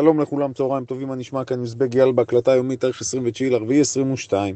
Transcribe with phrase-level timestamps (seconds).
[0.00, 4.54] שלום לכולם, צהריים טובים, מה נשמע כאן מזבג יאל בהקלטה יומית, תאריך 29 לרביעי 22.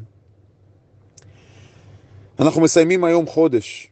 [2.41, 3.91] אנחנו מסיימים היום חודש,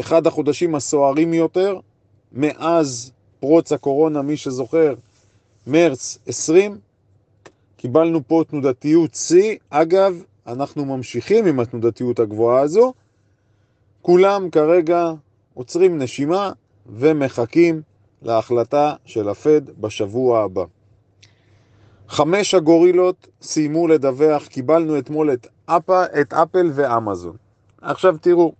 [0.00, 1.78] אחד החודשים הסוערים יותר,
[2.32, 4.94] מאז פרוץ הקורונה, מי שזוכר,
[5.66, 6.78] מרץ 20,
[7.76, 9.56] קיבלנו פה תנודתיות שיא.
[9.70, 12.92] אגב, אנחנו ממשיכים עם התנודתיות הגבוהה הזו.
[14.02, 15.12] כולם כרגע
[15.54, 16.52] עוצרים נשימה
[16.86, 17.82] ומחכים
[18.22, 20.64] להחלטה של הפד בשבוע הבא.
[22.08, 27.36] חמש הגורילות סיימו לדווח, קיבלנו אתמול את, אפ, את אפל ואמזון.
[27.82, 28.52] עכשיו תראו,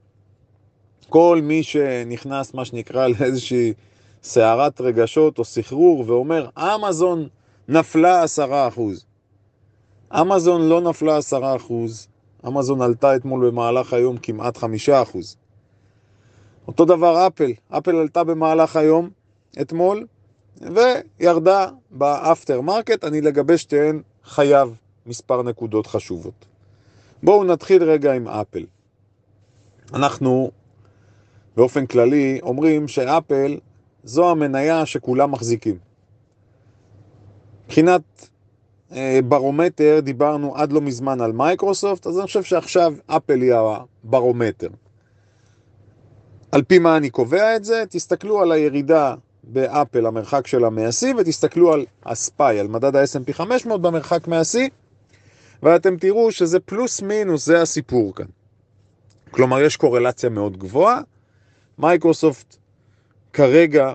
[1.09, 3.73] כל מי שנכנס, מה שנקרא, לאיזושהי
[4.23, 7.29] סערת רגשות או סחרור ואומר, אמזון
[7.69, 9.05] נפלה עשרה אחוז.
[10.21, 12.09] אמזון לא נפלה עשרה אחוז,
[12.47, 15.37] אמזון עלתה אתמול במהלך היום כמעט חמישה אחוז.
[16.69, 19.11] אותו דבר אפל, אפל עלתה במהלך היום,
[19.61, 20.07] אתמול,
[20.61, 26.45] וירדה ב after market, אני לגבי שתיהן חייב מספר נקודות חשובות.
[27.23, 28.65] בואו נתחיל רגע עם אפל.
[29.95, 30.51] אנחנו
[31.57, 33.59] באופן כללי אומרים שאפל
[34.05, 35.79] זו המניה שכולם מחזיקים.
[37.65, 38.29] מבחינת
[38.93, 44.69] אה, ברומטר דיברנו עד לא מזמן על מייקרוסופט, אז אני חושב שעכשיו אפל היא הברומטר.
[46.53, 47.85] על פי מה אני קובע את זה?
[47.89, 49.15] תסתכלו על הירידה
[49.47, 54.69] באפל, המרחק שלה מהשיא, ותסתכלו על ה SPY, על מדד ה-S&P 500 במרחק מהשיא,
[55.63, 58.27] ואתם תראו שזה פלוס מינוס, זה הסיפור כאן.
[59.31, 61.01] כלומר, יש קורלציה מאוד גבוהה.
[61.79, 62.57] מייקרוסופט
[63.33, 63.93] כרגע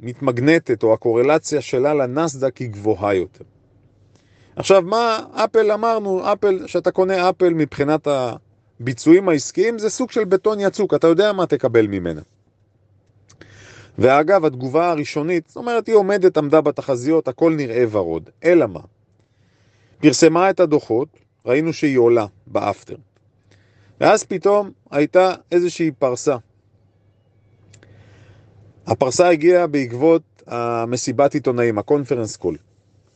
[0.00, 3.44] מתמגנטת, או הקורלציה שלה לנסדק היא גבוהה יותר.
[4.56, 8.08] עכשיו, מה אפל אמרנו, אפל, שאתה קונה אפל מבחינת
[8.80, 12.20] הביצועים העסקיים, זה סוג של בטון יצוק, אתה יודע מה תקבל ממנה.
[13.98, 18.30] ואגב, התגובה הראשונית, זאת אומרת, היא עומדת, עמדה בתחזיות, הכל נראה ורוד.
[18.44, 18.80] אלא מה?
[19.98, 21.08] פרסמה את הדוחות,
[21.46, 22.96] ראינו שהיא עולה ב after.
[24.00, 26.36] ואז פתאום הייתה איזושהי פרסה.
[28.86, 32.56] הפרסה הגיעה בעקבות המסיבת עיתונאים, ה conference call,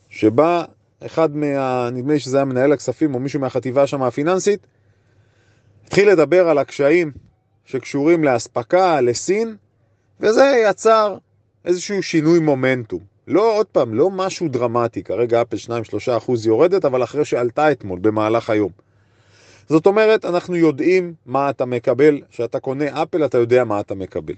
[0.09, 0.63] שבה
[1.05, 1.89] אחד מה...
[1.89, 4.67] נדמה לי שזה היה מנהל הכספים או מישהו מהחטיבה שם הפיננסית,
[5.85, 7.11] התחיל לדבר על הקשיים
[7.65, 9.55] שקשורים לאספקה, לסין,
[10.21, 11.17] וזה יצר
[11.65, 12.99] איזשהו שינוי מומנטום.
[13.27, 15.57] לא, עוד פעם, לא משהו דרמטי, כרגע אפל
[16.27, 18.71] 2-3% יורדת, אבל אחרי שעלתה אתמול במהלך היום.
[19.69, 24.33] זאת אומרת, אנחנו יודעים מה אתה מקבל, כשאתה קונה אפל אתה יודע מה אתה מקבל.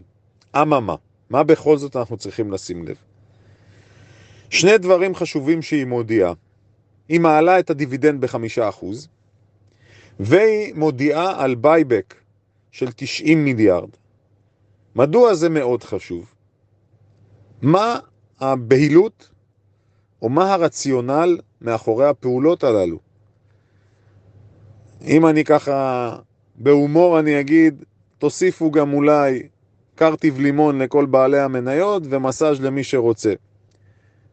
[0.56, 0.96] אממה,
[1.30, 2.96] מה בכל זאת אנחנו צריכים לשים לב?
[4.50, 6.34] שני דברים חשובים שהיא מודיעה.
[7.10, 9.08] היא מעלה את הדיבידנד בחמישה אחוז,
[10.20, 12.16] והיא מודיעה על buyback
[12.72, 13.90] של 90 מיליארד.
[14.96, 16.34] מדוע זה מאוד חשוב?
[17.62, 18.00] מה
[18.40, 19.30] הבהילות
[20.22, 23.00] או מה הרציונל מאחורי הפעולות הללו?
[25.06, 26.18] אם אני ככה
[26.56, 27.84] בהומור אני אגיד,
[28.18, 29.48] תוסיפו גם אולי
[29.96, 33.34] קרטיב לימון לכל בעלי המניות ומסאז' למי שרוצה.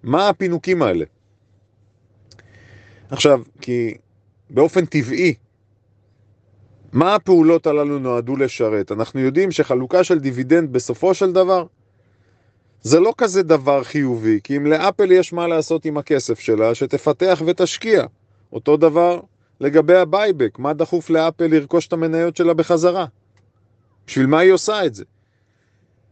[0.03, 1.05] מה הפינוקים האלה?
[3.11, 3.95] עכשיו, כי
[4.51, 5.35] באופן טבעי
[6.93, 8.93] מה הפעולות הללו נועדו לשרת?
[8.93, 11.67] אנחנו יודעים שחלוקה של דיבידנד בסופו של דבר
[12.83, 17.43] זה לא כזה דבר חיובי, כי אם לאפל יש מה לעשות עם הכסף שלה, שתפתח
[17.47, 18.05] ותשקיע.
[18.53, 19.21] אותו דבר
[19.61, 23.07] לגבי ה buyback, מה דחוף לאפל לרכוש את המניות שלה בחזרה?
[24.07, 25.05] בשביל מה היא עושה את זה?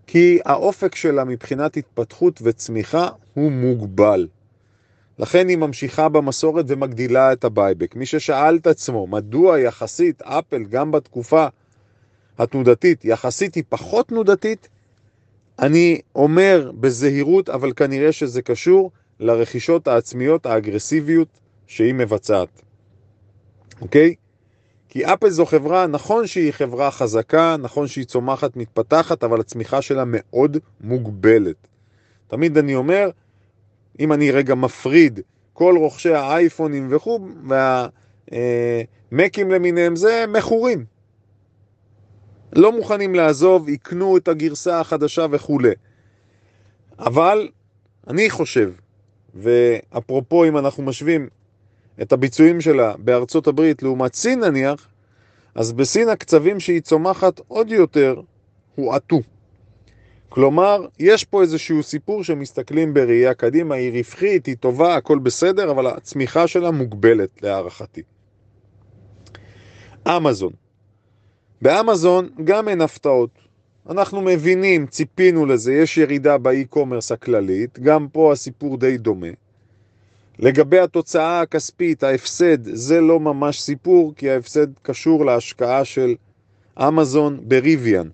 [0.07, 4.27] כי האופק שלה מבחינת התפתחות וצמיחה הוא מוגבל.
[5.19, 7.97] לכן היא ממשיכה במסורת ומגדילה את ה buyback.
[7.97, 11.47] מי ששאל את עצמו מדוע יחסית אפל גם בתקופה
[12.39, 14.69] התנודתית, יחסית היא פחות תנודתית,
[15.59, 18.91] אני אומר בזהירות, אבל כנראה שזה קשור
[19.21, 21.29] לרכישות העצמיות האגרסיביות
[21.67, 22.63] שהיא מבצעת.
[23.81, 24.15] אוקיי?
[24.89, 30.03] כי אפל זו חברה, נכון שהיא חברה חזקה, נכון שהיא צומחת, מתפתחת, אבל הצמיחה שלה
[30.07, 31.57] מאוד מוגבלת.
[32.29, 33.11] תמיד אני אומר,
[34.01, 35.21] אם אני רגע מפריד
[35.53, 37.29] כל רוכשי האייפונים וכו',
[39.13, 40.85] והמקים למיניהם, זה מכורים.
[42.53, 45.61] לא מוכנים לעזוב, יקנו את הגרסה החדשה וכו'.
[46.99, 47.49] אבל
[48.09, 48.71] אני חושב,
[49.35, 51.29] ואפרופו אם אנחנו משווים
[52.03, 54.89] את הביצועים שלה בארצות הברית לעומת סין נניח,
[55.55, 58.21] אז בסין הקצבים שהיא צומחת עוד יותר
[58.75, 59.21] הועטו.
[60.29, 65.87] כלומר, יש פה איזשהו סיפור שמסתכלים בראייה קדימה, היא רווחית, היא טובה, הכל בסדר, אבל
[65.87, 68.03] הצמיחה שלה מוגבלת להערכתי.
[70.09, 70.53] אמזון.
[71.63, 73.31] באמזון גם אין הפתעות.
[73.91, 79.27] אנחנו מבינים, ציפינו לזה, יש ירידה באי-קומרס הכללית, גם פה הסיפור די דומה.
[80.39, 86.15] לגבי התוצאה הכספית, ההפסד, זה לא ממש סיפור, כי ההפסד קשור להשקעה של
[86.79, 88.09] אמזון בריביאן,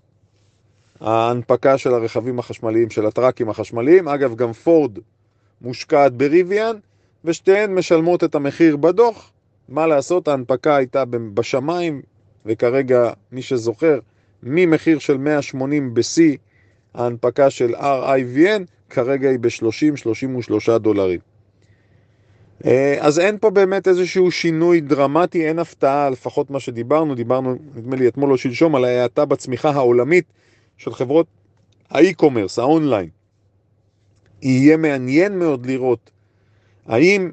[1.04, 4.08] ההנפקה של הרכבים החשמליים, של הטראקים החשמליים.
[4.08, 4.98] אגב, גם פורד
[5.60, 6.76] מושקעת בריביאן,
[7.24, 9.30] ושתיהן משלמות את המחיר בדוח.
[9.68, 11.04] מה לעשות, ההנפקה הייתה
[11.34, 12.02] בשמיים,
[12.46, 13.98] וכרגע, מי שזוכר,
[14.42, 16.20] ממחיר של 180 ב-C,
[16.94, 21.20] ההנפקה של RIVN, כרגע היא ב-30-33 דולרים.
[22.66, 27.96] אה, אז אין פה באמת איזשהו שינוי דרמטי, אין הפתעה, לפחות מה שדיברנו, דיברנו נדמה
[27.96, 30.24] לי אתמול או שלשום על ההאטה בצמיחה העולמית
[30.78, 31.26] של חברות
[31.90, 33.08] האי-קומרס, האונליין.
[34.42, 36.10] יהיה מעניין מאוד לראות
[36.86, 37.30] האם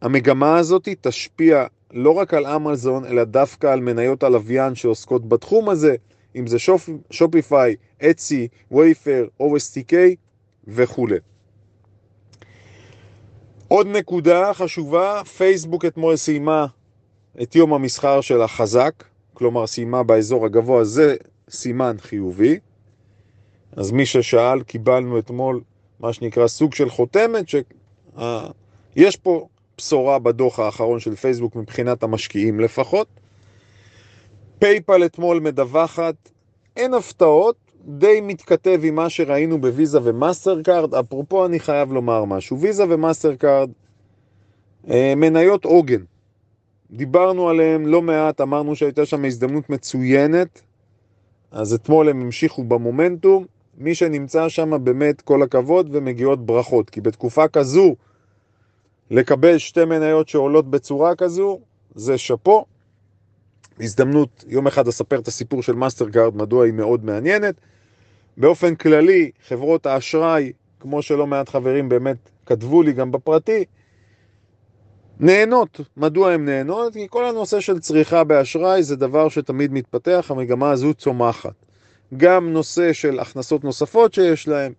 [0.00, 5.96] המגמה הזאת תשפיע לא רק על אמזון, אלא דווקא על מניות הלוויין שעוסקות בתחום הזה,
[6.36, 7.76] אם זה שופ, שופיפיי,
[8.10, 9.94] אצי, וייפר, OSTK
[10.66, 11.18] וכולי.
[13.68, 16.66] עוד נקודה חשובה, פייסבוק אתמול סיימה
[17.42, 21.16] את יום המסחר שלה חזק, כלומר סיימה באזור הגבוה, זה
[21.50, 22.58] סימן חיובי.
[23.76, 25.60] אז מי ששאל, קיבלנו אתמול
[26.00, 29.48] מה שנקרא סוג של חותמת, שיש פה
[29.78, 33.08] בשורה בדוח האחרון של פייסבוק מבחינת המשקיעים לפחות.
[34.58, 36.14] פייפל אתמול מדווחת,
[36.76, 40.94] אין הפתעות, די מתכתב עם מה שראינו בוויזה ומאסטר קארד.
[40.94, 43.70] אפרופו אני חייב לומר משהו, ויזה ומאסטר קארד,
[44.90, 46.02] אה, מניות עוגן.
[46.90, 50.62] דיברנו עליהם לא מעט, אמרנו שהייתה שם הזדמנות מצוינת,
[51.50, 53.44] אז אתמול הם המשיכו במומנטום.
[53.78, 57.96] מי שנמצא שם באמת כל הכבוד ומגיעות ברכות, כי בתקופה כזו
[59.10, 61.60] לקבל שתי מניות שעולות בצורה כזו,
[61.94, 62.64] זה שאפו.
[63.80, 67.54] הזדמנות יום אחד אספר את הסיפור של מאסטר קארד, מדוע היא מאוד מעניינת.
[68.36, 72.16] באופן כללי, חברות האשראי, כמו שלא מעט חברים באמת
[72.46, 73.64] כתבו לי גם בפרטי,
[75.20, 75.80] נהנות.
[75.96, 76.92] מדוע הן נהנות?
[76.92, 81.67] כי כל הנושא של צריכה באשראי זה דבר שתמיד מתפתח, המגמה הזו צומחת.
[82.16, 84.72] גם נושא של הכנסות נוספות שיש להם,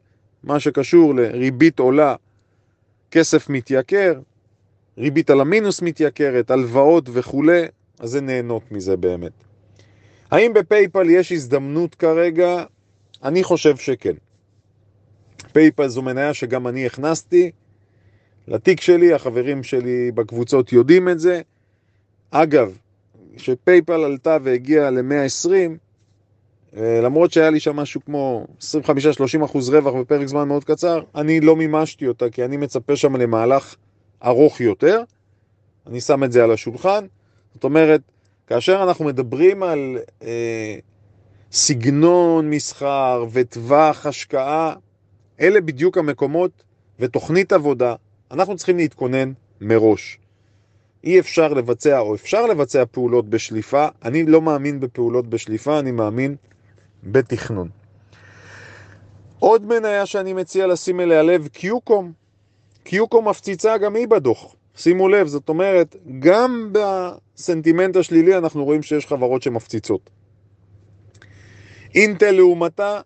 [0.44, 2.16] מה שקשור לריבית עולה,
[3.12, 4.20] כסף מתייקר,
[4.98, 7.62] ריבית על המינוס מתייקרת, הלוואות וכולי,
[8.00, 9.32] אז זה נהנות מזה באמת.
[10.32, 12.64] האם בפייפל יש הזדמנות כרגע
[13.24, 14.14] אני חושב שכן.
[15.54, 17.52] פייפל זו מניה שגם אני הכנסתי
[18.48, 21.42] לתיק שלי, החברים שלי בקבוצות יודעים את זה.
[22.32, 22.78] אגב,
[23.36, 25.68] כשפייפל עלתה והגיעה ל-120, אה,
[26.78, 31.56] למרות שהיה לי שם משהו כמו 25-30 אחוז רווח בפרק זמן מאוד קצר, אני לא
[31.56, 33.76] מימשתי אותה כי אני מצפה שם למהלך
[34.24, 35.04] ארוך יותר.
[35.88, 37.06] אני שם את זה על השולחן.
[37.54, 38.02] זאת אומרת,
[38.48, 40.78] כאשר אנחנו מדברים על אה,
[41.52, 44.74] סגנון מסחר וטווח השקעה,
[45.40, 46.52] אלה בדיוק המקומות
[47.00, 47.96] ותוכנית עבודה,
[48.32, 49.32] אנחנו צריכים להתכונן
[49.62, 50.20] מראש.
[51.04, 56.36] אי אפשר לבצע, או אפשר לבצע פעולות בשליפה, אני לא מאמין בפעולות בשליפה, אני מאמין
[57.04, 57.70] בתכנון.
[59.40, 62.12] עוד מניה שאני מציע לשים אליה לב, קיוקום.
[62.84, 64.56] קיוקום מפציצה גם היא בדוח.
[64.76, 70.10] שימו לב, זאת אומרת, גם בסנטימנט השלילי אנחנו רואים שיש חברות שמפציצות.
[71.96, 73.02] אינטל לעומתה,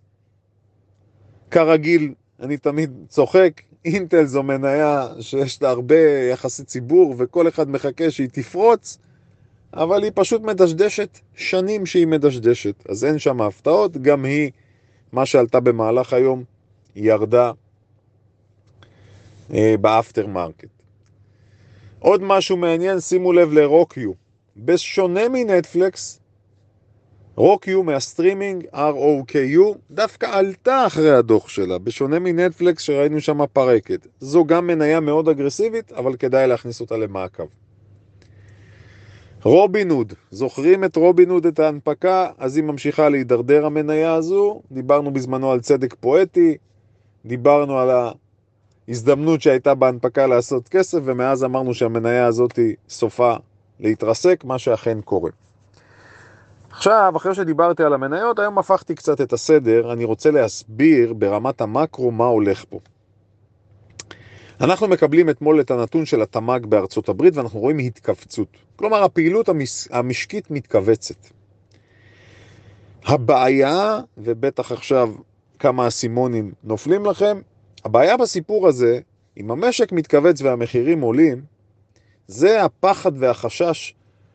[1.52, 8.12] כרגיל, אני תמיד צוחק, אינטל זו מניה שיש לה הרבה יחסי ציבור וכל אחד מחכה
[8.12, 8.98] שהיא תפרוץ,
[9.74, 14.52] אבל היא פשוט מדשדשת שנים שהיא מדשדשת, אז אין שם הפתעות, גם היא,
[15.12, 16.44] מה שעלתה במהלך היום,
[16.96, 17.52] ירדה
[19.54, 20.68] אה, ב after market.
[22.00, 24.12] עוד משהו מעניין, שימו לב לרוקיו.
[24.58, 26.20] בשונה מנטפליקס,
[27.36, 34.08] רוקיו מהסטרימינג, ROKU, דווקא עלתה אחרי הדוח שלה, בשונה מנטפליקס שראינו שם פרקת.
[34.20, 37.48] זו גם מניה מאוד אגרסיבית, אבל כדאי להכניס אותה למעקב.
[39.44, 44.62] רובין הוד, זוכרים את רובין הוד, את ההנפקה, אז היא ממשיכה להידרדר המניה הזו.
[44.72, 46.58] דיברנו בזמנו על צדק פואטי,
[47.26, 47.90] דיברנו על
[48.88, 52.60] ההזדמנות שהייתה בהנפקה לעשות כסף, ומאז אמרנו שהמניה הזאת
[52.90, 53.36] סופה
[53.80, 55.32] להתרסק, מה שאכן קורה.
[56.72, 62.12] עכשיו, אחרי שדיברתי על המניות, היום הפכתי קצת את הסדר, אני רוצה להסביר ברמת המקרו
[62.12, 62.80] מה הולך פה.
[64.62, 68.48] אנחנו מקבלים אתמול את הנתון של התמ"ג בארצות הברית ואנחנו רואים התכווצות.
[68.76, 69.88] כלומר, הפעילות המש...
[69.92, 71.28] המשקית מתכווצת.
[73.06, 75.10] הבעיה, ובטח עכשיו
[75.60, 77.40] כמה אסימונים נופלים לכם,
[77.86, 79.00] הבעיה בסיפור הזה,
[79.38, 81.42] אם המשק מתכווץ והמחירים עולים,
[82.28, 83.94] זה הפחד והחשש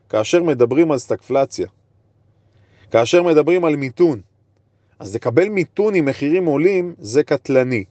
[0.09, 1.67] כאשר מדברים על סטגפלציה.
[2.91, 4.21] כאשר מדברים על מיתון,
[4.99, 7.85] אז לקבל מיתון עם מחירים עולים זה קטלני.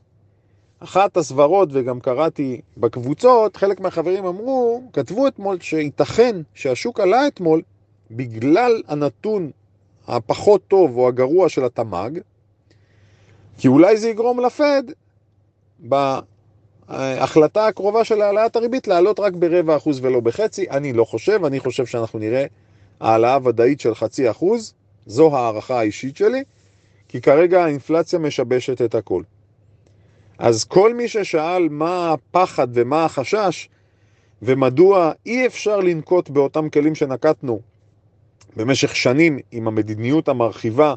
[0.79, 7.61] אחת הסברות, וגם קראתי בקבוצות, חלק מהחברים אמרו, כתבו אתמול שייתכן שהשוק עלה אתמול
[8.11, 9.51] בגלל הנתון
[10.07, 12.19] הפחות טוב או הגרוע של התמ"ג,
[13.57, 14.83] כי אולי זה יגרום לפד
[15.79, 20.69] בהחלטה הקרובה של העלאת הריבית לעלות רק ברבע אחוז ולא בחצי.
[20.69, 22.45] אני לא חושב, אני חושב שאנחנו נראה
[22.99, 24.73] העלאה ודאית של חצי אחוז,
[25.05, 26.43] זו הערכה האישית שלי,
[27.07, 29.23] כי כרגע האינפלציה משבשת את הכל.
[30.37, 33.69] אז כל מי ששאל מה הפחד ומה החשש
[34.41, 37.59] ומדוע אי אפשר לנקוט באותם כלים שנקטנו
[38.55, 40.95] במשך שנים עם המדיניות המרחיבה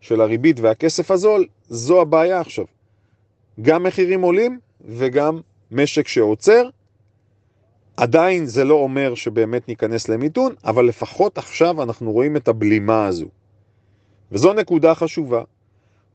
[0.00, 2.64] של הריבית והכסף הזול, זו הבעיה עכשיו.
[3.62, 5.40] גם מחירים עולים וגם
[5.70, 6.68] משק שעוצר.
[7.96, 13.26] עדיין זה לא אומר שבאמת ניכנס למיתון, אבל לפחות עכשיו אנחנו רואים את הבלימה הזו.
[14.32, 15.42] וזו נקודה חשובה.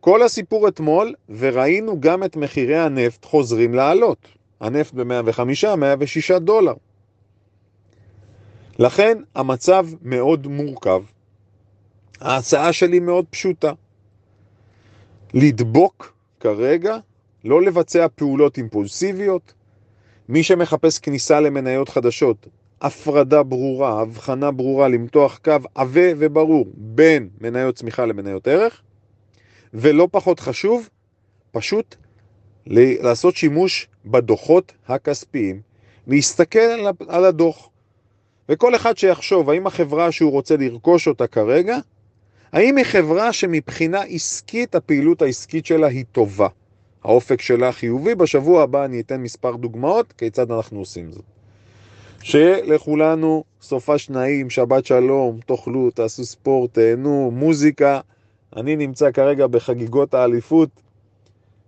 [0.02, 4.28] כל הסיפור אתמול, וראינו גם את מחירי הנפט חוזרים לעלות.
[4.60, 6.74] הנפט ב-105, 106 דולר.
[8.80, 11.04] לכן המצב מאוד מורכב.
[12.22, 13.72] ההצעה שלי מאוד פשוטה.
[15.34, 16.98] לדבוק כרגע,
[17.44, 19.54] לא לבצע פעולות אימפולסיביות.
[20.30, 22.48] מי שמחפש כניסה למניות חדשות,
[22.82, 28.82] הפרדה ברורה, הבחנה ברורה, למתוח קו עבה וברור בין מניות צמיחה למניות ערך,
[29.74, 30.90] ולא פחות חשוב,
[31.52, 31.96] פשוט
[32.68, 35.62] לעשות שימוש בדוחות הכספיים,
[36.08, 36.60] להסתכל
[37.08, 37.70] על הדוח.
[38.50, 41.78] וכל אחד שיחשוב האם החברה שהוא רוצה לרכוש אותה כרגע,
[42.52, 46.48] האם היא חברה שמבחינה עסקית, הפעילות העסקית שלה היא טובה.
[47.04, 48.16] האופק שלה חיובי.
[48.16, 51.24] בשבוע הבא אני אתן מספר דוגמאות כיצד אנחנו עושים זאת.
[52.24, 58.00] שיהיה לכולנו סופש נעים, שבת שלום, תאכלו, תעשו ספורט, תהנו, מוזיקה.
[58.56, 60.70] אני נמצא כרגע בחגיגות האליפות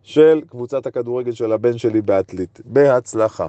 [0.03, 2.61] של קבוצת הכדורגל של הבן שלי בעתלית.
[2.65, 3.47] בהצלחה.